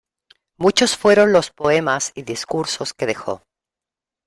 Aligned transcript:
Muchos 0.57 0.97
fueron 0.97 1.31
los 1.31 1.51
poemas 1.51 2.11
y 2.15 2.23
discursos 2.23 2.95
que 2.95 3.05
dejó. 3.05 3.43